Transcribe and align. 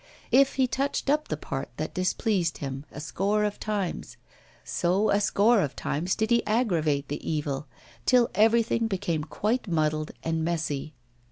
If 0.31 0.55
he 0.55 0.65
touched 0.65 1.11
up 1.11 1.27
the 1.27 1.37
part 1.37 1.69
that 1.77 1.93
displeased 1.93 2.57
him 2.57 2.85
a 2.91 2.99
score 2.99 3.43
of 3.43 3.59
times, 3.59 4.17
so 4.63 5.11
a 5.11 5.21
score 5.21 5.61
of 5.61 5.75
times 5.75 6.15
did 6.15 6.31
he 6.31 6.43
aggravate 6.47 7.07
the 7.07 7.21
evil, 7.23 7.67
till 8.07 8.27
everything 8.33 8.87
became 8.87 9.23
quite 9.23 9.67
muddled 9.67 10.09
and 10.23 10.43
messy. 10.43 10.95